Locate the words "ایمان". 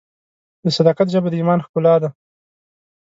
1.39-1.59